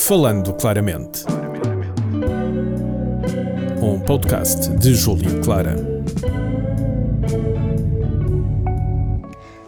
[0.00, 1.24] Falando Claramente.
[3.82, 5.76] Um podcast de Júlio Clara.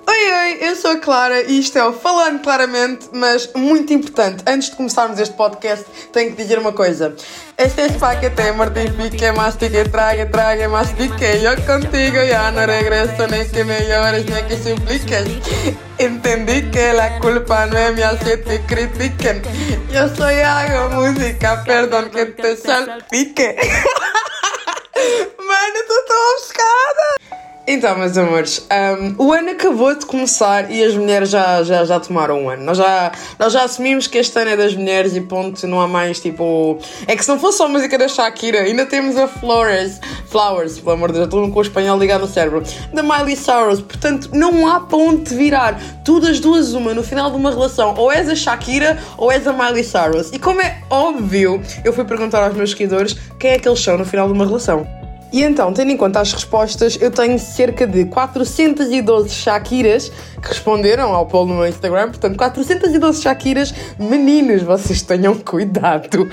[0.09, 4.43] Oi, oi, eu sou a Clara e isto é o Falando Claramente, mas muito importante,
[4.47, 7.15] antes de começarmos este podcast, tenho que dizer uma coisa.
[7.59, 11.43] Este es pa' que te mortifique, mastique, trague, trague, mastique.
[11.43, 15.92] Yo contigo ya no regreso, ni que me llores, ni que supliques.
[16.03, 19.41] Entendí que la culpa no es mía si te critiquen.
[19.93, 23.57] Yo soy hago música, perdón que te salpique.
[25.93, 27.32] Tô tão ofuscada!
[27.65, 28.67] Então, meus amores,
[29.19, 32.65] um, o ano acabou de começar e as mulheres já, já, já tomaram um ano.
[32.65, 35.87] Nós já, nós já assumimos que este ano é das mulheres e ponto, não há
[35.87, 36.77] mais tipo.
[37.07, 40.81] É que se não fosse só a música da Shakira, ainda temos a Flores, Flowers,
[40.81, 43.81] pelo amor de Deus, estou com o espanhol ligado no cérebro, da Miley Cyrus.
[43.81, 45.81] Portanto, não há para onde virar.
[46.05, 49.47] Tu das duas, uma, no final de uma relação, ou és a Shakira ou és
[49.47, 50.33] a Miley Cyrus.
[50.33, 53.97] E como é óbvio, eu fui perguntar aos meus seguidores quem é que eles são
[53.97, 55.02] no final de uma relação.
[55.33, 61.15] E então, tendo em conta as respostas, eu tenho cerca de 412 Shakiras que responderam
[61.15, 62.09] ao poll no meu Instagram.
[62.09, 66.29] Portanto, 412 Shakiras, meninos, vocês tenham cuidado.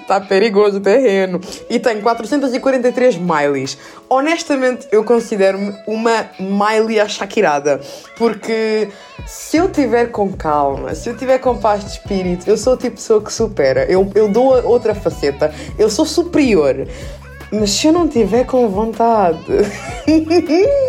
[0.00, 1.38] Está perigoso o terreno.
[1.68, 3.76] E tenho 443 Mileys.
[4.08, 7.80] Honestamente, eu considero-me uma Miley achakirada.
[8.16, 8.88] Porque
[9.26, 12.76] se eu tiver com calma, se eu tiver com paz de espírito, eu sou o
[12.76, 13.84] tipo de pessoa que supera.
[13.84, 15.52] Eu, eu dou outra faceta.
[15.78, 16.86] Eu sou superior.
[17.50, 19.42] Mas se eu não tiver com vontade.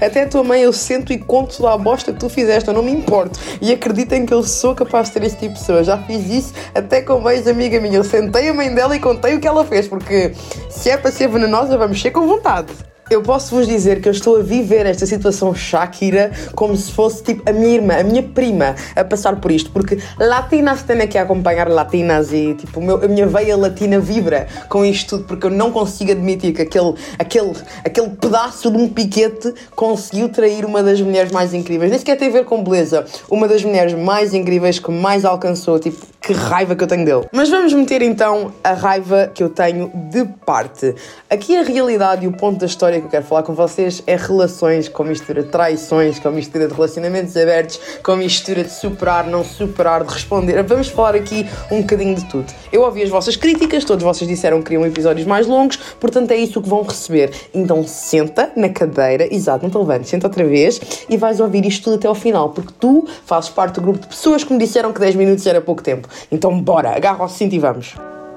[0.00, 2.82] Até a tua mãe eu sento e conto da bosta que tu fizeste, eu não
[2.82, 3.38] me importo.
[3.60, 5.82] E acreditem que eu sou capaz de ter esse tipo de pessoa.
[5.82, 7.96] Já fiz isso até com uma ex-amiga minha.
[7.96, 10.32] Eu sentei a mãe dela e contei o que ela fez, porque
[10.68, 12.72] se é para ser venenosa, vamos ser com vontade.
[13.10, 17.22] Eu posso vos dizer que eu estou a viver esta situação Shakira como se fosse
[17.22, 21.18] tipo a minha irmã, a minha prima a passar por isto, porque latinas têm que
[21.18, 25.50] acompanhar latinas e tipo meu, a minha veia latina vibra com isto tudo, porque eu
[25.50, 27.52] não consigo admitir que aquele, aquele,
[27.84, 31.90] aquele pedaço de um piquete conseguiu trair uma das mulheres mais incríveis.
[31.90, 35.78] Nem sequer tem a ver com beleza, uma das mulheres mais incríveis que mais alcançou,
[35.78, 37.26] tipo, que raiva que eu tenho dele.
[37.30, 40.94] Mas vamos meter então a raiva que eu tenho de parte.
[41.28, 44.16] Aqui a realidade e o ponto da história que eu quero falar com vocês é
[44.16, 49.44] relações com mistura de traições, com mistura de relacionamentos abertos, com mistura de superar, não
[49.44, 50.62] superar, de responder.
[50.62, 52.46] Vamos falar aqui um bocadinho de tudo.
[52.72, 56.36] Eu ouvi as vossas críticas, todos vocês disseram que queriam episódios mais longos, portanto é
[56.36, 57.32] isso que vão receber.
[57.52, 61.84] Então senta na cadeira, exato, não te levantes, senta outra vez e vais ouvir isto
[61.84, 64.90] tudo até ao final, porque tu fazes parte do grupo de pessoas que me disseram
[64.90, 66.08] que 10 minutos era pouco tempo.
[66.30, 67.94] Então bora, agarra o cinto e vamos.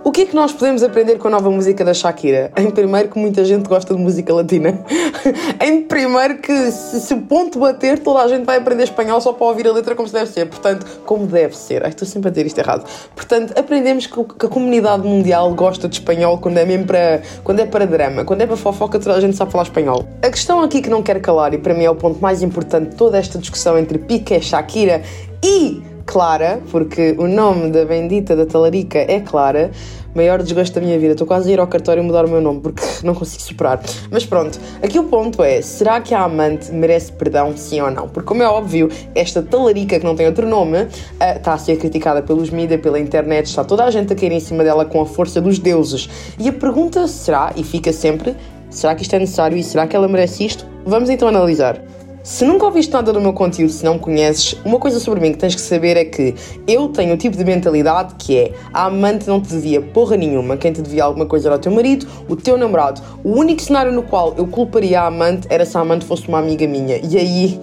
[0.07, 2.49] O que é que nós podemos aprender com a nova música da Shakira?
[2.55, 4.79] Em primeiro que muita gente gosta de música latina.
[5.59, 9.33] em primeiro que se, se, o ponto bater, toda a gente vai aprender espanhol só
[9.33, 10.45] para ouvir a letra como se deve ser.
[10.47, 11.83] Portanto, como deve ser.
[11.83, 12.85] Ai, estou sempre a dizer isto errado.
[13.13, 17.59] Portanto, aprendemos que, que, a comunidade mundial gosta de espanhol quando é mesmo para, quando
[17.59, 18.23] é para drama.
[18.23, 20.07] Quando é para fofoca, toda a gente sabe falar espanhol.
[20.21, 22.91] A questão aqui que não quero calar, e para mim é o ponto mais importante
[22.91, 25.01] de toda esta discussão entre Piqué Shakira
[25.43, 29.71] e Clara, porque o nome da bendita da talarica é Clara,
[30.15, 31.11] maior desgosto da minha vida.
[31.11, 33.81] Estou quase a ir ao cartório mudar o meu nome porque não consigo superar.
[34.09, 38.07] Mas pronto, aqui o ponto é: será que a amante merece perdão, sim ou não?
[38.07, 40.87] Porque, como é óbvio, esta talarica que não tem outro nome uh,
[41.35, 44.39] está a ser criticada pelos mídias, pela internet, está toda a gente a cair em
[44.39, 46.09] cima dela com a força dos deuses.
[46.39, 48.33] E a pergunta será, e fica sempre:
[48.69, 50.65] será que isto é necessário e será que ela merece isto?
[50.85, 51.81] Vamos então analisar.
[52.27, 55.37] Se nunca ouviste nada do meu conteúdo, se não conheces, uma coisa sobre mim que
[55.37, 56.35] tens que saber é que
[56.67, 60.57] eu tenho o tipo de mentalidade que é a amante não te devia porra nenhuma,
[60.57, 63.01] quem te devia alguma coisa era o teu marido, o teu namorado.
[63.23, 66.39] O único cenário no qual eu culparia a amante era se a amante fosse uma
[66.39, 66.99] amiga minha.
[67.01, 67.61] E aí.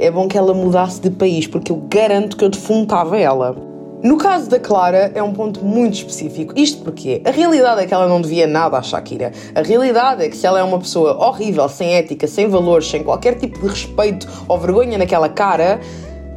[0.00, 3.71] É bom que ela mudasse de país, porque eu garanto que eu defuntava ela.
[4.02, 6.52] No caso da Clara, é um ponto muito específico.
[6.56, 9.30] Isto porque a realidade é que ela não devia nada à Shakira.
[9.54, 13.04] A realidade é que se ela é uma pessoa horrível, sem ética, sem valores, sem
[13.04, 15.78] qualquer tipo de respeito ou vergonha naquela cara,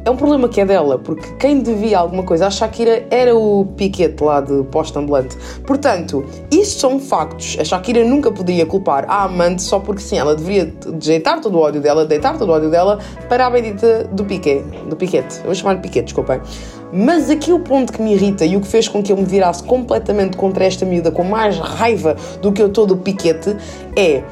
[0.04, 3.66] é um problema que é dela, porque quem devia alguma coisa à Shakira era o
[3.76, 5.36] Piquet lá de posto ambulante.
[5.66, 7.56] Portanto, isso são factos.
[7.58, 11.60] A Shakira nunca podia culpar a amante só porque sim, ela deveria deitar todo o
[11.60, 14.62] ódio dela, deitar todo o ódio dela para a bendita do Piquet.
[14.88, 15.26] Do Piquet.
[15.38, 16.40] Eu vou chamar de Piquet, desculpem.
[16.98, 19.26] Mas aqui o ponto que me irrita e o que fez com que eu me
[19.26, 23.54] virasse completamente contra esta miúda com mais raiva do que eu estou do Piquete
[23.94, 24.22] é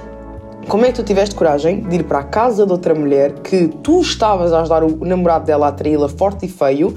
[0.66, 3.68] como é que tu tiveste coragem de ir para a casa de outra mulher que
[3.82, 6.94] tu estavas a ajudar o namorado dela a traí-la forte e feio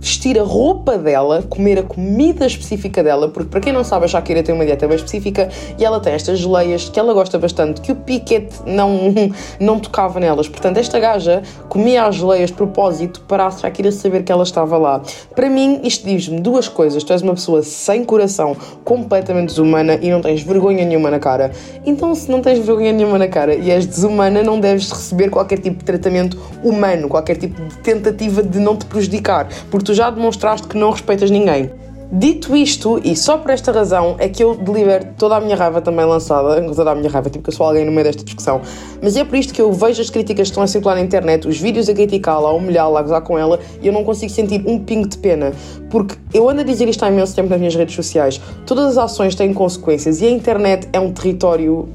[0.00, 4.08] vestir a roupa dela, comer a comida específica dela, porque para quem não sabe, a
[4.08, 5.48] Shakira tem uma dieta bem específica
[5.78, 9.12] e ela tem estas geleias que ela gosta bastante, que o Piquet não,
[9.58, 10.48] não tocava nelas.
[10.48, 14.76] Portanto, esta gaja comia as geleias de propósito para a Shakira saber que ela estava
[14.78, 15.00] lá.
[15.34, 17.02] Para mim, isto diz-me duas coisas.
[17.02, 21.50] Tu és uma pessoa sem coração, completamente desumana e não tens vergonha nenhuma na cara.
[21.84, 25.58] Então, se não tens vergonha nenhuma na cara e és desumana, não deves receber qualquer
[25.58, 30.10] tipo de tratamento humano, qualquer tipo de tentativa de não te prejudicar, porque tu já
[30.10, 31.70] demonstraste que não respeitas ninguém.
[32.10, 35.80] Dito isto, e só por esta razão, é que eu delibero toda a minha raiva
[35.80, 38.60] também lançada, toda a minha raiva, tipo que eu sou alguém no meio desta discussão,
[39.00, 41.46] mas é por isto que eu vejo as críticas que estão a circular na internet,
[41.46, 44.62] os vídeos a criticá-la, a humilhá-la, a gozar com ela, e eu não consigo sentir
[44.66, 45.52] um pingo de pena,
[45.90, 48.98] porque eu ando a dizer isto há imenso tempo nas minhas redes sociais, todas as
[48.98, 51.88] ações têm consequências e a internet é um território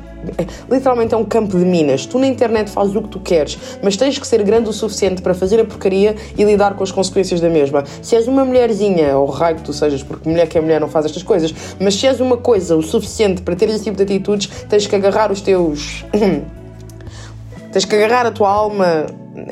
[0.70, 2.06] literalmente é um campo de minas.
[2.06, 5.22] Tu na internet fazes o que tu queres, mas tens que ser grande o suficiente
[5.22, 7.84] para fazer a porcaria e lidar com as consequências da mesma.
[8.02, 10.88] Se és uma mulherzinha, ou raio que tu sejas, porque mulher que é mulher não
[10.88, 14.04] faz estas coisas, mas se és uma coisa o suficiente para ter esse tipo de
[14.04, 16.06] atitudes, tens que agarrar os teus.
[17.72, 19.06] tens que agarrar a tua alma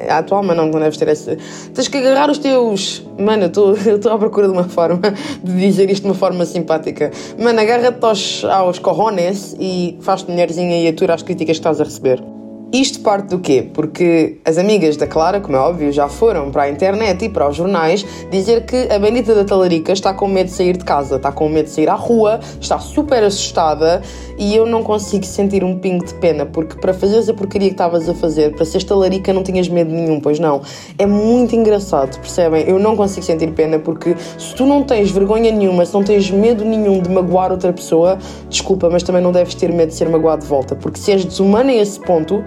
[0.09, 1.37] a tua alma não, não deves ter essa.
[1.73, 3.03] Tens que agarrar os teus.
[3.17, 7.11] Mano, eu estou à procura de uma forma de dizer isto de uma forma simpática.
[7.37, 11.83] Mano, agarra-te aos, aos corrones e faz-te mulherzinha e atura as críticas que estás a
[11.83, 12.38] receber.
[12.71, 13.67] Isto parte do quê?
[13.73, 17.49] Porque as amigas da Clara, como é óbvio, já foram para a internet e para
[17.49, 21.15] os jornais dizer que a Benita da Talarica está com medo de sair de casa,
[21.15, 24.03] está com medo de sair à rua, está super assustada
[24.37, 27.73] e eu não consigo sentir um pingo de pena, porque para fazeres a porcaria que
[27.73, 30.61] estavas a fazer, para seres talarica, não tinhas medo nenhum, pois não.
[30.99, 32.69] É muito engraçado, percebem?
[32.69, 36.29] Eu não consigo sentir pena porque se tu não tens vergonha nenhuma, se não tens
[36.29, 40.07] medo nenhum de magoar outra pessoa, desculpa, mas também não deves ter medo de ser
[40.07, 42.43] magoado de volta, porque se és desumano a esse ponto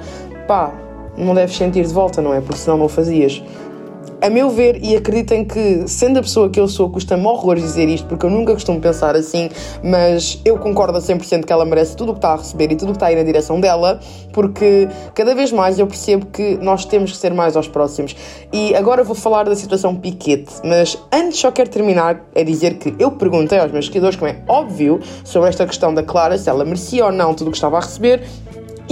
[0.46, 0.72] pá,
[1.16, 2.40] não deves sentir de volta, não é?
[2.40, 3.42] Porque senão não o fazias.
[4.22, 7.88] A meu ver, e acreditem que, sendo a pessoa que eu sou, custa-me horrores dizer
[7.88, 9.50] isto, porque eu nunca costumo pensar assim,
[9.82, 12.76] mas eu concordo a 100% que ela merece tudo o que está a receber e
[12.76, 13.98] tudo o que está aí na direção dela,
[14.32, 18.14] porque cada vez mais eu percebo que nós temos que ser mais aos próximos.
[18.52, 22.94] E agora vou falar da situação Piquete, mas antes só quero terminar a dizer que
[23.00, 26.64] eu perguntei aos meus seguidores, como é óbvio, sobre esta questão da Clara, se ela
[26.64, 28.22] merecia ou não tudo o que estava a receber,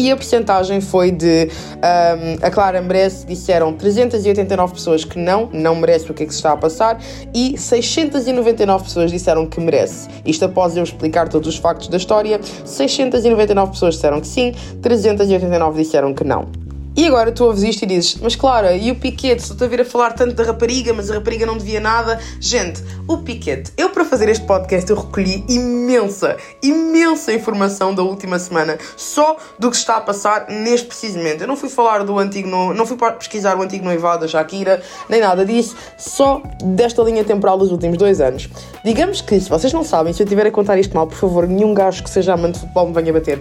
[0.00, 5.74] e a porcentagem foi de um, a Clara merece, disseram 389 pessoas que não, não
[5.76, 6.98] merece o que é que se está a passar,
[7.34, 10.08] e 699 pessoas disseram que merece.
[10.24, 15.82] Isto após eu explicar todos os factos da história, 699 pessoas disseram que sim, 389
[15.82, 16.69] disseram que não.
[17.00, 19.42] E agora tu ouves isto e dizes, mas Clara, e o Piquete?
[19.42, 22.20] Estou a vir a falar tanto da rapariga, mas a rapariga não devia nada.
[22.38, 28.38] Gente, o Piquete, eu para fazer este podcast eu recolhi imensa, imensa informação da última
[28.38, 31.40] semana, só do que está a passar neste precisamente.
[31.40, 35.22] Eu não fui falar do antigo, não fui pesquisar o antigo noivado da Shakira, nem
[35.22, 38.46] nada disso, só desta linha temporal dos últimos dois anos.
[38.84, 41.48] Digamos que, se vocês não sabem, se eu estiver a contar isto mal, por favor,
[41.48, 43.40] nenhum gajo que seja amante de futebol me venha bater.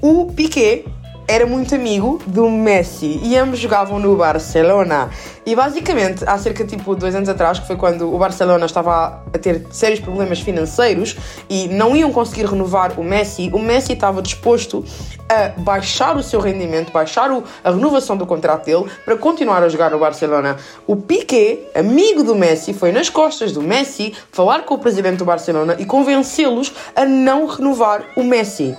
[0.00, 0.84] O Piquet
[1.26, 5.10] era muito amigo do Messi e ambos jogavam no Barcelona.
[5.44, 9.22] E basicamente, há cerca de tipo dois anos atrás, que foi quando o Barcelona estava
[9.32, 11.16] a ter sérios problemas financeiros
[11.50, 14.84] e não iam conseguir renovar o Messi, o Messi estava disposto
[15.28, 19.68] a baixar o seu rendimento, baixar o, a renovação do contrato dele para continuar a
[19.68, 20.56] jogar no Barcelona.
[20.86, 25.24] O Piqué, amigo do Messi, foi nas costas do Messi falar com o presidente do
[25.24, 28.76] Barcelona e convencê-los a não renovar o Messi.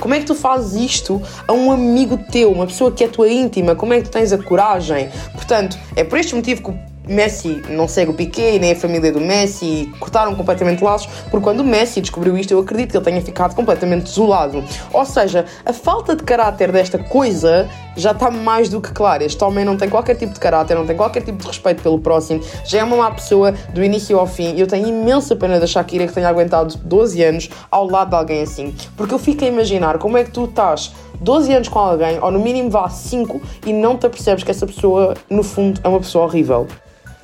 [0.00, 3.28] Como é que tu fazes isto a um amigo teu, uma pessoa que é tua
[3.28, 3.76] íntima?
[3.76, 5.10] Como é que tu tens a coragem?
[5.32, 9.10] Portanto, é por este motivo que o Messi não segue o Piquet, nem a família
[9.10, 13.04] do Messi, cortaram completamente laços, porque quando o Messi descobriu isto, eu acredito que ele
[13.04, 14.62] tenha ficado completamente desolado.
[14.92, 19.24] Ou seja, a falta de caráter desta coisa já está mais do que clara.
[19.24, 21.98] Este homem não tem qualquer tipo de caráter, não tem qualquer tipo de respeito pelo
[21.98, 24.56] próximo, já é uma má pessoa do início ao fim.
[24.56, 28.42] Eu tenho imensa pena da Shakira que tenha aguentado 12 anos ao lado de alguém
[28.42, 28.72] assim.
[28.96, 32.30] Porque eu fico a imaginar como é que tu estás 12 anos com alguém, ou
[32.30, 36.00] no mínimo vá 5, e não te apercebes que essa pessoa, no fundo, é uma
[36.00, 36.66] pessoa horrível.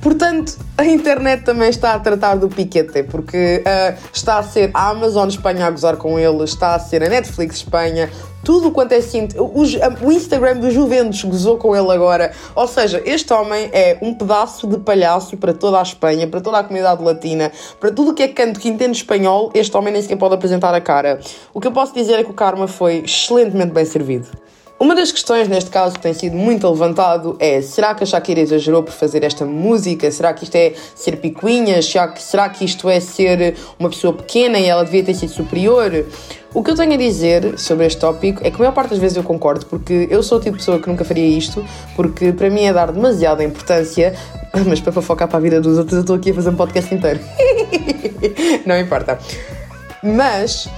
[0.00, 4.90] Portanto, a internet também está a tratar do Piquete, porque uh, está a ser a
[4.90, 8.10] Amazon Espanha a gozar com ele, está a ser a Netflix Espanha,
[8.44, 9.26] tudo quanto é assim.
[9.36, 9.62] O,
[10.06, 12.30] o Instagram do Juventus gozou com ele agora.
[12.54, 16.58] Ou seja, este homem é um pedaço de palhaço para toda a Espanha, para toda
[16.58, 17.50] a comunidade latina,
[17.80, 20.80] para tudo que é canto que entende espanhol, este homem nem sequer pode apresentar a
[20.80, 21.18] cara.
[21.52, 24.28] O que eu posso dizer é que o Karma foi excelentemente bem servido.
[24.78, 28.40] Uma das questões neste caso que tem sido muito levantado é: será que a Shakira
[28.40, 30.10] exagerou por fazer esta música?
[30.10, 31.90] Será que isto é ser picuinhas?
[32.18, 36.04] Será que isto é ser uma pessoa pequena e ela devia ter sido superior?
[36.52, 38.98] O que eu tenho a dizer sobre este tópico é que a maior parte das
[38.98, 41.64] vezes eu concordo, porque eu sou o tipo de pessoa que nunca faria isto,
[41.94, 44.14] porque para mim é dar demasiada importância
[44.66, 46.94] Mas para focar para a vida dos outros, eu estou aqui a fazer um podcast
[46.94, 47.20] inteiro.
[48.64, 49.18] não importa.
[50.02, 50.68] Mas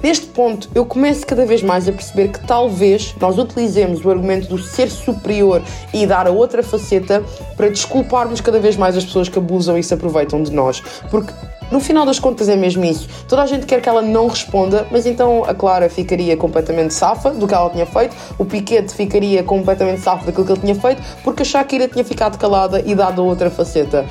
[0.00, 4.48] Neste ponto, eu começo cada vez mais a perceber que talvez nós utilizemos o argumento
[4.48, 5.60] do ser superior
[5.92, 7.24] e dar a outra faceta
[7.56, 10.80] para desculparmos cada vez mais as pessoas que abusam e se aproveitam de nós.
[11.10, 11.32] Porque
[11.72, 13.08] no final das contas é mesmo isso.
[13.26, 17.30] Toda a gente quer que ela não responda, mas então a Clara ficaria completamente safa
[17.30, 21.02] do que ela tinha feito, o Piquete ficaria completamente safa daquilo que ele tinha feito,
[21.24, 24.06] porque a Shakira tinha ficado calada e dado a outra faceta.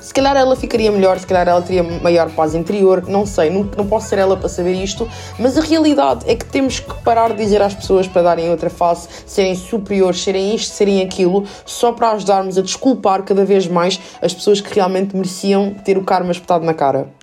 [0.00, 3.68] Se calhar ela ficaria melhor, se calhar ela teria maior paz interior, não sei, não,
[3.76, 7.30] não posso ser ela para saber isto, mas a realidade é que temos que parar
[7.30, 11.92] de dizer às pessoas para darem outra face, serem superiores, serem isto, serem aquilo, só
[11.92, 16.30] para ajudarmos a desculpar cada vez mais as pessoas que realmente mereciam ter o karma
[16.30, 17.17] espetado na cara.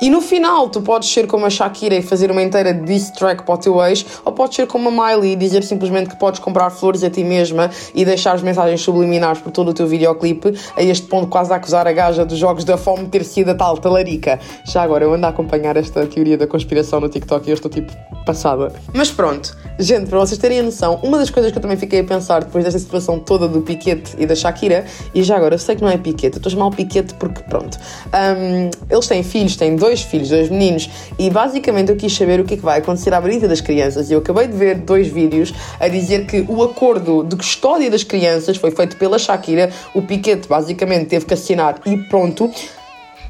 [0.00, 3.42] E no final, tu podes ser como a Shakira e fazer uma inteira diss track
[3.42, 6.40] para o teu ex, ou podes ser como a Miley e dizer simplesmente que podes
[6.40, 10.54] comprar flores a ti mesma e deixar as mensagens subliminares por todo o teu videoclipe,
[10.76, 13.54] a este ponto quase a acusar a gaja dos jogos da fome ter sido a
[13.54, 14.38] tal talarica.
[14.64, 17.70] Já agora, eu ando a acompanhar esta teoria da conspiração no TikTok e eu estou
[17.70, 17.92] tipo
[18.28, 18.70] passada.
[18.92, 22.00] Mas pronto, gente, para vocês terem a noção, uma das coisas que eu também fiquei
[22.00, 25.58] a pensar depois desta situação toda do Piquete e da Shakira, e já agora, eu
[25.58, 29.06] sei que não é Piquete, eu estou a chamar o Piquete porque pronto, um, eles
[29.06, 32.54] têm filhos, têm dois dois filhos, dois meninos, e basicamente eu quis saber o que
[32.54, 34.10] é que vai acontecer à brita das crianças.
[34.10, 38.04] E eu acabei de ver dois vídeos a dizer que o acordo de custódia das
[38.04, 42.50] crianças foi feito pela Shakira, o Piquete basicamente teve que assinar e pronto.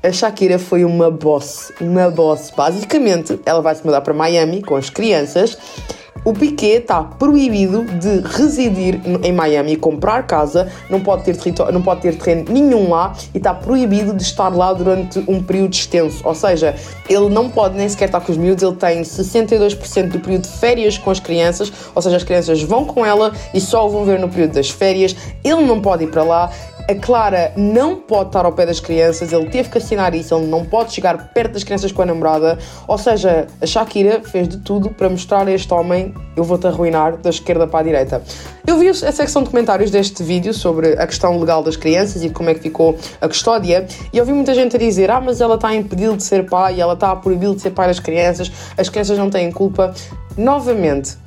[0.02, 2.52] A Shakira foi uma boss, uma boss.
[2.56, 5.58] Basicamente, ela vai se mudar para Miami com as crianças
[6.24, 11.36] o Piquet está proibido de residir em Miami, comprar casa, não pode ter,
[11.72, 15.72] não pode ter terreno nenhum lá e está proibido de estar lá durante um período
[15.72, 16.20] extenso.
[16.26, 16.74] Ou seja,
[17.08, 20.58] ele não pode nem sequer estar com os miúdos, ele tem 62% do período de
[20.58, 24.04] férias com as crianças, ou seja, as crianças vão com ela e só o vão
[24.04, 25.16] ver no período das férias.
[25.42, 26.50] Ele não pode ir para lá
[26.88, 30.46] a Clara não pode estar ao pé das crianças, ele teve que assinar isso, ele
[30.46, 32.58] não pode chegar perto das crianças com a namorada.
[32.86, 37.18] Ou seja, a Shakira fez de tudo para mostrar a este homem: eu vou-te arruinar
[37.18, 38.22] da esquerda para a direita.
[38.66, 42.30] Eu vi a secção de comentários deste vídeo sobre a questão legal das crianças e
[42.30, 45.56] como é que ficou a custódia, e ouvi muita gente a dizer: ah, mas ela
[45.56, 49.18] está impedido de ser pai, ela está proibido de ser pai das crianças, as crianças
[49.18, 49.92] não têm culpa.
[50.38, 51.18] Novamente,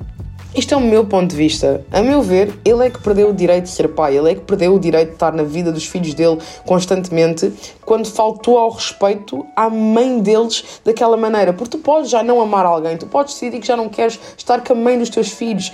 [0.54, 1.84] isto é o meu ponto de vista.
[1.90, 4.42] A meu ver, ele é que perdeu o direito de ser pai, ele é que
[4.42, 7.52] perdeu o direito de estar na vida dos filhos dele constantemente
[7.86, 11.52] quando faltou ao respeito à mãe deles daquela maneira.
[11.52, 14.62] Porque tu podes já não amar alguém, tu podes decidir que já não queres estar
[14.62, 15.72] com a mãe dos teus filhos,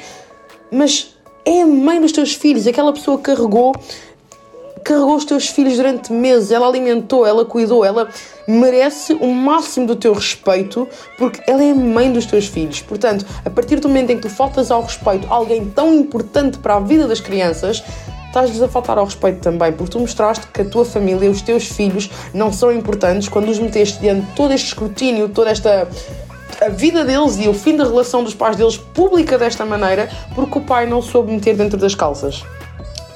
[0.70, 3.74] mas é a mãe dos teus filhos, aquela pessoa que carregou
[4.84, 8.08] carregou os teus filhos durante meses, ela alimentou, ela cuidou, ela
[8.46, 12.80] merece o máximo do teu respeito porque ela é a mãe dos teus filhos.
[12.80, 16.58] Portanto, a partir do momento em que tu faltas ao respeito a alguém tão importante
[16.58, 17.82] para a vida das crianças,
[18.26, 21.64] estás-lhes a faltar ao respeito também, porque tu mostraste que a tua família, os teus
[21.64, 25.88] filhos, não são importantes quando os meteste diante de todo este escrutínio, toda esta
[26.60, 30.58] a vida deles e o fim da relação dos pais deles pública desta maneira, porque
[30.58, 32.42] o pai não soube meter dentro das calças.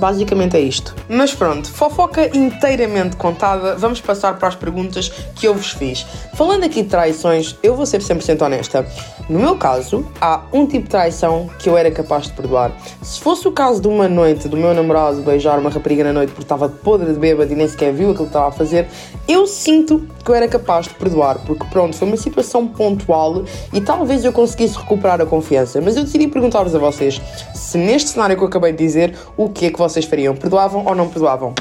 [0.03, 0.97] Basicamente é isto.
[1.09, 6.05] Mas pronto, fofoca inteiramente contada, vamos passar para as perguntas que eu vos fiz.
[6.35, 8.85] Falando aqui de traições, eu vou ser 100% honesta.
[9.29, 12.73] No meu caso, há um tipo de traição que eu era capaz de perdoar.
[13.01, 16.31] Se fosse o caso de uma noite do meu namorado beijar uma rapariga na noite
[16.31, 18.89] porque estava podre de bêbado e nem sequer viu aquilo que estava a fazer,
[19.29, 23.81] eu sinto que eu era capaz de perdoar, porque pronto, foi uma situação pontual e
[23.81, 25.81] talvez eu conseguisse recuperar a confiança.
[25.81, 27.21] Mas eu decidi perguntar-vos a vocês
[27.55, 30.35] se neste cenário que eu acabei de dizer, o que é que vocês fariam?
[30.35, 31.55] Perdoavam ou não perdoavam?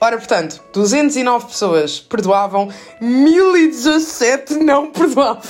[0.00, 2.68] Ora, portanto, 209 pessoas perdoavam,
[3.00, 5.42] 1017 não perdoavam.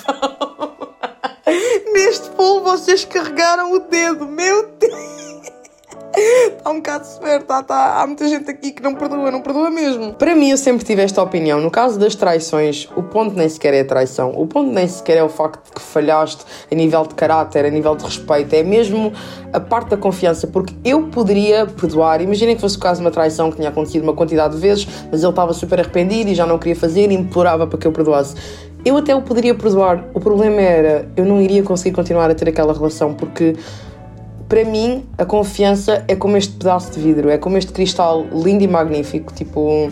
[1.92, 5.17] Neste pulo vocês carregaram o dedo, meu Deus!
[6.18, 8.02] Está um bocado severo, tá, tá.
[8.02, 10.12] há muita gente aqui que não perdoa, não perdoa mesmo.
[10.14, 11.60] Para mim, eu sempre tive esta opinião.
[11.60, 14.32] No caso das traições, o ponto nem sequer é a traição.
[14.34, 17.70] O ponto nem sequer é o facto de que falhaste a nível de caráter, a
[17.70, 18.52] nível de respeito.
[18.54, 19.12] É mesmo
[19.52, 22.20] a parte da confiança, porque eu poderia perdoar.
[22.20, 24.86] Imaginem que fosse o caso de uma traição que tinha acontecido uma quantidade de vezes,
[25.10, 27.92] mas ele estava super arrependido e já não queria fazer e implorava para que eu
[27.92, 28.34] perdoasse.
[28.84, 30.04] Eu até o poderia perdoar.
[30.14, 33.56] O problema era, eu não iria conseguir continuar a ter aquela relação, porque
[34.48, 38.64] para mim, a confiança é como este pedaço de vidro, é como este cristal lindo
[38.64, 39.90] e magnífico, tipo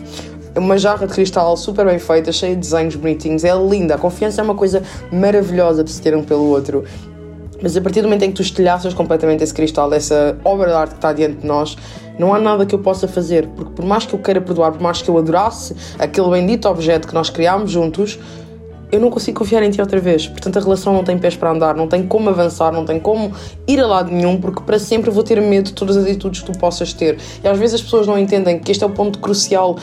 [0.57, 3.97] uma jarra de cristal super bem feita, cheia de desenhos bonitinhos, é linda.
[3.97, 4.83] A confiança é uma coisa
[5.13, 6.85] maravilhosa de se ter um pelo outro.
[7.63, 10.75] Mas a partir do momento em que tu estilhaças completamente esse cristal, essa obra de
[10.75, 11.77] arte que está diante de nós,
[12.19, 13.47] não há nada que eu possa fazer.
[13.49, 17.07] Porque por mais que eu queira perdoar, por mais que eu adorasse aquele bendito objeto
[17.07, 18.19] que nós criámos juntos,
[18.91, 20.27] eu não consigo confiar em ti outra vez.
[20.27, 23.33] Portanto, a relação não tem pés para andar, não tem como avançar, não tem como
[23.67, 26.53] ir a lado nenhum, porque para sempre vou ter medo de todas as atitudes que
[26.53, 27.19] tu possas ter.
[27.43, 29.77] E às vezes as pessoas não entendem que este é o ponto crucial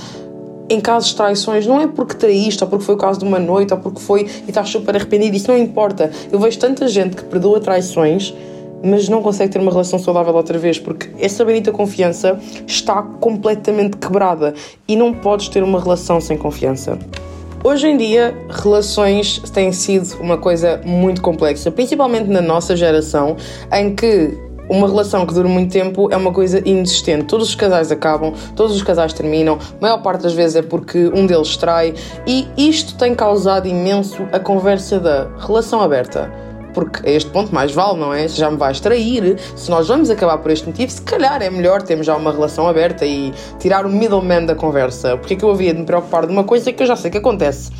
[0.69, 3.39] em casos de traições, não é porque traíste, ou porque foi o caso de uma
[3.39, 6.09] noite, ou porque foi e estás super arrependido, isso não importa.
[6.31, 8.33] Eu vejo tanta gente que perdoa traições,
[8.83, 13.97] mas não consegue ter uma relação saudável outra vez, porque essa bendita confiança está completamente
[13.97, 14.53] quebrada
[14.87, 16.97] e não podes ter uma relação sem confiança.
[17.65, 23.37] Hoje em dia, relações têm sido uma coisa muito complexa, principalmente na nossa geração,
[23.71, 24.37] em que
[24.69, 27.23] uma relação que dura muito tempo é uma coisa inexistente.
[27.23, 31.09] Todos os casais acabam, todos os casais terminam, a maior parte das vezes é porque
[31.15, 31.93] um deles trai,
[32.27, 36.29] e isto tem causado imenso a conversa da relação aberta
[36.73, 38.27] porque a este ponto mais vale, não é?
[38.27, 41.49] Se já me vais trair, se nós vamos acabar por este motivo, se calhar é
[41.49, 45.17] melhor termos já uma relação aberta e tirar o middleman da conversa.
[45.17, 47.11] Porque é que eu havia de me preocupar de uma coisa que eu já sei
[47.11, 47.71] que acontece?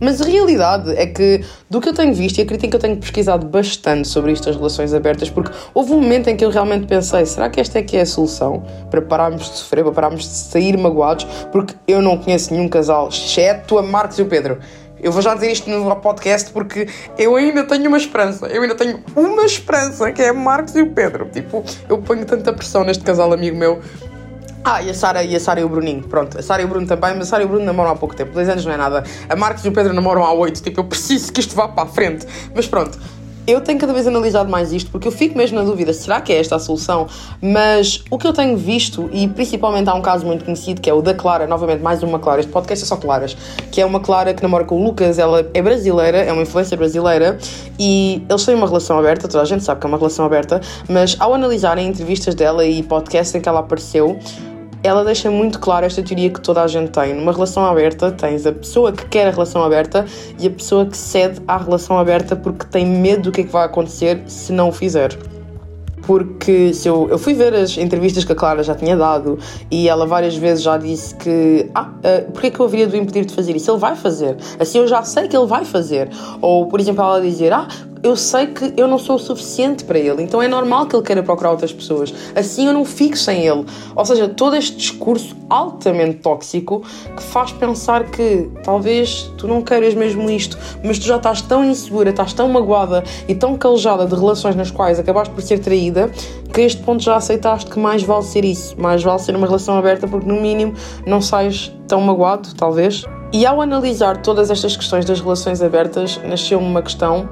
[0.00, 2.96] Mas a realidade é que, do que eu tenho visto, e acredito que eu tenho
[2.96, 6.88] pesquisado bastante sobre isto, as relações abertas, porque houve um momento em que eu realmente
[6.88, 10.22] pensei: será que esta é que é a solução para pararmos de sofrer, para pararmos
[10.22, 11.24] de sair magoados?
[11.52, 14.58] Porque eu não conheço nenhum casal, exceto a Marcos e o Pedro,
[15.02, 18.46] eu vou já dizer isto no podcast porque eu ainda tenho uma esperança.
[18.46, 21.28] Eu ainda tenho uma esperança, que é Marcos e o Pedro.
[21.30, 23.80] Tipo, eu ponho tanta pressão neste casal amigo meu.
[24.64, 26.04] Ah, e a Sara e a Sara e o Bruninho.
[26.04, 27.96] Pronto, a Sara e o Bruno também, mas a Sara e o Bruno namoram há
[27.96, 28.32] pouco tempo.
[28.32, 29.02] Dois anos não é nada.
[29.28, 30.62] A Marcos e o Pedro namoram há oito.
[30.62, 32.24] Tipo, eu preciso que isto vá para a frente.
[32.54, 32.96] Mas pronto,
[33.46, 36.32] eu tenho cada vez analisado mais isto porque eu fico mesmo na dúvida, será que
[36.32, 37.06] é esta a solução?
[37.40, 40.94] Mas o que eu tenho visto, e principalmente há um caso muito conhecido que é
[40.94, 43.36] o da Clara, novamente mais uma Clara, este podcast é só Claras,
[43.70, 46.76] que é uma Clara que namora com o Lucas, ela é brasileira, é uma influência
[46.76, 47.38] brasileira
[47.78, 50.60] e eles têm uma relação aberta, toda a gente sabe que é uma relação aberta,
[50.88, 54.18] mas ao analisarem entrevistas dela e podcasts em que ela apareceu,
[54.82, 57.14] ela deixa muito claro esta teoria que toda a gente tem.
[57.14, 60.04] Numa relação aberta, tens a pessoa que quer a relação aberta
[60.38, 63.50] e a pessoa que cede à relação aberta porque tem medo do que é que
[63.50, 65.16] vai acontecer se não o fizer.
[66.02, 69.38] Porque se eu, eu fui ver as entrevistas que a Clara já tinha dado
[69.70, 72.96] e ela várias vezes já disse que ah, uh, porque é que eu haveria de
[72.96, 73.70] o impedir de fazer isso?
[73.70, 74.36] Ele vai fazer.
[74.58, 76.10] Assim eu já sei que ele vai fazer.
[76.40, 77.68] Ou, por exemplo, ela dizer ah,
[78.02, 81.04] eu sei que eu não sou o suficiente para ele, então é normal que ele
[81.04, 82.12] queira procurar outras pessoas.
[82.34, 83.64] Assim eu não fico sem ele.
[83.94, 86.82] Ou seja, todo este discurso altamente tóxico
[87.16, 91.64] que faz pensar que talvez tu não queiras mesmo isto, mas tu já estás tão
[91.64, 96.10] insegura, estás tão magoada e tão calejada de relações nas quais acabaste por ser traída
[96.52, 99.46] que a este ponto já aceitaste que mais vale ser isso, mais vale ser uma
[99.46, 100.74] relação aberta porque no mínimo
[101.06, 103.04] não sais tão magoado, talvez.
[103.32, 107.30] E ao analisar todas estas questões das relações abertas, nasceu-me uma questão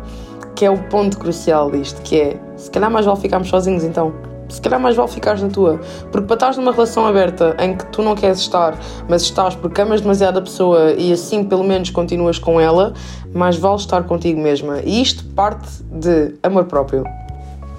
[0.60, 4.12] que é o ponto crucial disto, que é se calhar mais vale ficarmos sozinhos então.
[4.46, 5.80] Se calhar mais vale ficares na tua.
[6.12, 8.76] Porque para estar numa relação aberta em que tu não queres estar,
[9.08, 12.92] mas estás porque amas demasiado a pessoa e assim pelo menos continuas com ela,
[13.32, 14.80] mais vale estar contigo mesma.
[14.84, 17.04] E isto parte de amor próprio.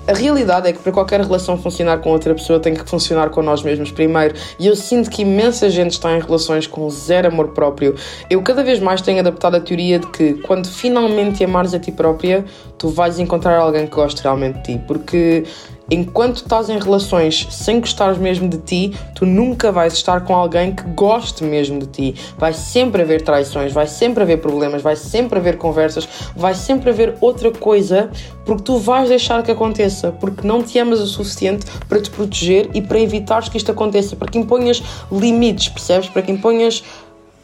[0.07, 3.43] A realidade é que para qualquer relação funcionar com outra pessoa tem que funcionar com
[3.43, 4.33] nós mesmos primeiro.
[4.59, 7.95] E eu sinto que imensa gente está em relações com zero amor próprio.
[8.27, 11.91] Eu cada vez mais tenho adaptado a teoria de que quando finalmente amares a ti
[11.91, 12.43] própria,
[12.79, 14.81] tu vais encontrar alguém que goste realmente de ti.
[14.87, 15.43] Porque
[15.91, 20.73] enquanto estás em relações sem gostares mesmo de ti, tu nunca vais estar com alguém
[20.73, 22.15] que goste mesmo de ti.
[22.37, 27.15] Vai sempre haver traições, vai sempre haver problemas, vai sempre haver conversas, vai sempre haver
[27.19, 28.09] outra coisa,
[28.45, 32.69] porque tu vais deixar que aconteça, porque não te amas o suficiente para te proteger
[32.73, 36.07] e para evitares que isto aconteça, para que imponhas limites, percebes?
[36.07, 36.83] Para que imponhas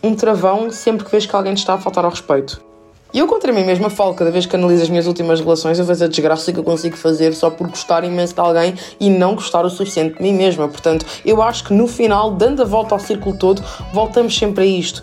[0.02, 2.67] um travão sempre que vês que alguém te está a faltar ao respeito.
[3.14, 5.86] E eu contra mim mesma falo, cada vez que analiso as minhas últimas relações, eu
[5.86, 9.34] vejo a desgraça que eu consigo fazer só por gostar imenso de alguém e não
[9.36, 10.68] gostar o suficiente de mim mesma.
[10.68, 14.68] Portanto, eu acho que no final, dando a volta ao círculo todo, voltamos sempre a
[14.68, 15.02] isto.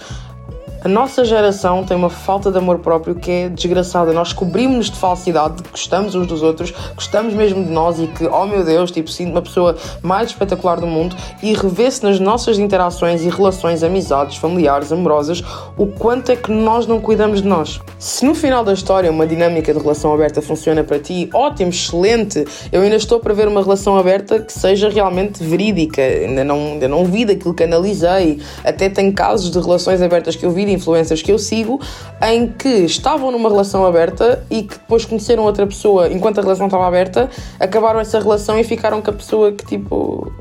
[0.85, 4.13] A nossa geração tem uma falta de amor próprio que é desgraçada.
[4.13, 8.07] Nós cobrimos-nos de falsidade, de que gostamos uns dos outros, gostamos mesmo de nós e
[8.07, 12.21] que, oh meu Deus, tipo, sinto uma pessoa mais espetacular do mundo e revê-se nas
[12.21, 15.43] nossas interações e relações, amizades, familiares, amorosas,
[15.79, 17.81] o quanto é que nós não cuidamos de nós.
[17.99, 22.45] Se no final da história uma dinâmica de relação aberta funciona para ti, ótimo, excelente.
[22.71, 26.03] Eu ainda estou para ver uma relação aberta que seja realmente verídica.
[26.03, 28.43] Ainda não, ainda não vi daquilo que analisei.
[28.63, 31.81] Até tem casos de relações abertas que eu vi influencers que eu sigo
[32.23, 36.67] em que estavam numa relação aberta e que depois conheceram outra pessoa enquanto a relação
[36.67, 40.33] estava aberta, acabaram essa relação e ficaram com a pessoa que tipo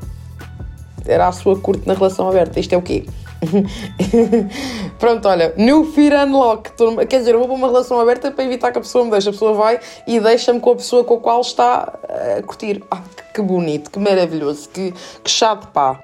[1.05, 2.59] era a sua curte na relação aberta.
[2.59, 3.05] Isto é o quê?
[4.99, 6.71] Pronto, olha, new fear unlock.
[7.09, 9.29] Quer dizer, eu vou para uma relação aberta para evitar que a pessoa me deixe.
[9.29, 11.93] A pessoa vai e deixa-me com a pessoa com a qual está
[12.37, 12.83] a curtir.
[12.89, 13.01] Ah,
[13.33, 14.93] que bonito, que maravilhoso, que,
[15.23, 15.99] que chato, pá.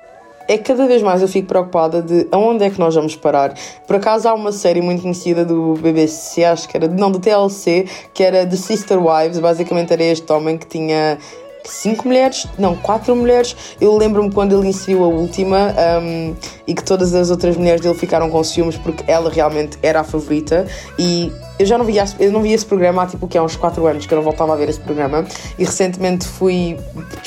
[0.49, 3.53] É que cada vez mais eu fico preocupada de aonde é que nós vamos parar.
[3.85, 7.85] Por acaso há uma série muito conhecida do BBC, acho que era, não, do TLC,
[8.15, 11.19] que era The Sister Wives, basicamente era este homem que tinha
[11.63, 13.55] cinco mulheres, não, quatro mulheres.
[13.79, 16.35] Eu lembro-me quando ele inseriu a última um,
[16.69, 20.03] e que todas as outras mulheres dele ficaram com ciúmes porque ela realmente era a
[20.03, 20.67] favorita.
[20.99, 23.55] E eu já não via, eu não via esse programa há tipo que há uns
[23.55, 25.25] 4 anos que eu não voltava a ver esse programa.
[25.57, 26.77] E recentemente fui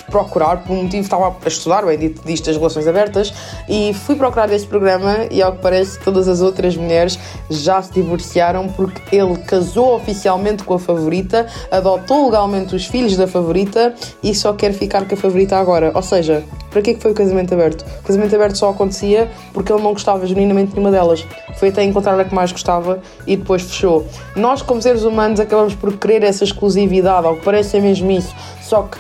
[0.09, 3.35] procurar por um motivo estava a estudar bem dito disto das relações abertas
[3.69, 7.19] e fui procurar esse programa e ao que parece todas as outras mulheres
[7.51, 13.27] já se divorciaram porque ele casou oficialmente com a favorita, adotou legalmente os filhos da
[13.27, 15.91] favorita e só quer ficar com a favorita agora.
[15.95, 17.83] Ou seja, para que é que foi o casamento aberto?
[18.01, 21.25] O casamento aberto só acontecia porque ele não gostava genuinamente de nenhuma delas.
[21.57, 24.07] Foi até encontrar a que mais gostava e depois fechou.
[24.35, 28.35] Nós, como seres humanos, acabamos por querer essa exclusividade, ao que parece é mesmo isso.
[28.63, 28.99] Só que,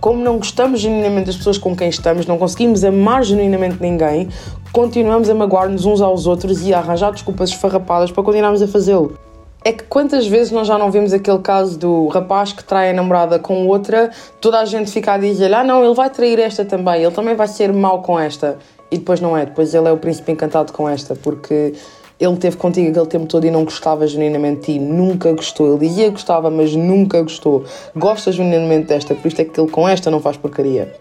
[0.00, 4.28] como não gostamos genuinamente das pessoas com quem estamos, não conseguimos amar genuinamente ninguém,
[4.70, 9.16] continuamos a magoar-nos uns aos outros e a arranjar desculpas esfarrapadas para continuarmos a fazê-lo.
[9.64, 12.92] É que quantas vezes nós já não vimos aquele caso do rapaz que trai a
[12.92, 16.64] namorada com outra, toda a gente fica a dizer: ah, não, ele vai trair esta
[16.64, 18.58] também, ele também vai ser mau com esta.
[18.90, 21.74] E depois não é, depois ele é o príncipe encantado com esta, porque
[22.20, 25.68] ele teve contigo aquele tempo todo e não gostava genuinamente de ti, nunca gostou.
[25.68, 27.64] Ele dizia que gostava, mas nunca gostou.
[27.96, 30.94] Gosta genuinamente desta, por isto é que ele com esta não faz porcaria.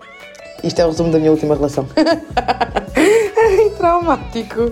[0.63, 1.87] Isto é o resumo da minha última relação.
[3.77, 4.71] Traumático.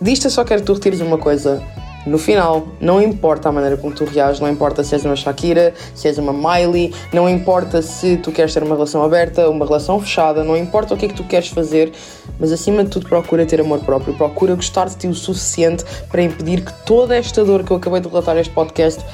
[0.00, 1.62] Disto eu só quero que tu retires uma coisa.
[2.06, 5.74] No final, não importa a maneira como tu reages, não importa se és uma Shakira,
[5.94, 10.00] se és uma Miley, não importa se tu queres ter uma relação aberta, uma relação
[10.00, 11.92] fechada, não importa o que é que tu queres fazer,
[12.38, 16.22] mas acima de tudo procura ter amor próprio, procura gostar de ti o suficiente para
[16.22, 19.04] impedir que toda esta dor que eu acabei de relatar neste podcast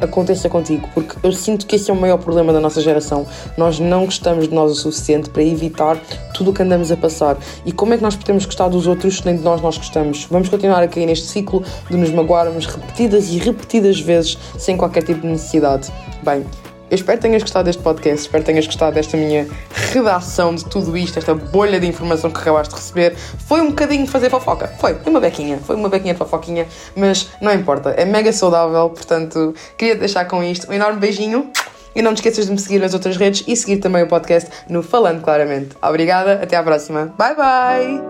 [0.00, 3.26] aconteça contigo, porque eu sinto que esse é o maior problema da nossa geração.
[3.56, 5.96] Nós não gostamos de nós o suficiente para evitar
[6.34, 7.36] tudo o que andamos a passar.
[7.64, 10.26] E como é que nós podemos gostar dos outros se nem de nós nós gostamos?
[10.30, 15.02] Vamos continuar a cair neste ciclo de nos magoarmos repetidas e repetidas vezes sem qualquer
[15.02, 15.92] tipo de necessidade.
[16.22, 16.44] Bem,
[16.90, 19.46] eu espero que tenhas gostado deste podcast, espero que tenhas gostado desta minha
[19.92, 23.16] redação de tudo isto, esta bolha de informação que acabaste de receber.
[23.16, 27.28] Foi um bocadinho fazer fofoca, foi, foi uma bequinha, foi uma bequinha de fofoquinha, mas
[27.40, 31.50] não importa, é mega saudável, portanto, queria deixar com isto um enorme beijinho
[31.94, 34.50] e não te esqueças de me seguir nas outras redes e seguir também o podcast
[34.68, 35.70] no Falando Claramente.
[35.82, 37.12] Obrigada, até à próxima.
[37.16, 38.02] Bye bye!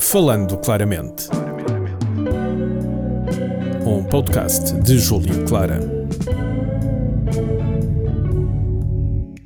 [0.00, 1.28] Falando Claramente.
[3.86, 5.93] Um podcast de Júlio Clara.